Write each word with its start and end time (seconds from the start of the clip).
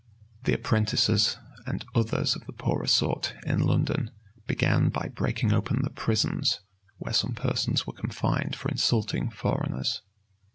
The 0.45 0.53
apprentices, 0.55 1.37
and 1.67 1.85
others 1.93 2.35
of 2.35 2.47
the 2.47 2.53
poorer 2.53 2.87
sort, 2.87 3.35
in 3.45 3.59
London, 3.59 4.09
began 4.47 4.89
by 4.89 5.09
breaking 5.13 5.53
open 5.53 5.81
the 5.83 5.91
prisons, 5.91 6.59
where 6.97 7.13
some 7.13 7.35
persons 7.35 7.85
were 7.85 7.93
confined 7.93 8.55
for 8.55 8.69
insulting 8.69 9.29
foreigners. 9.29 10.01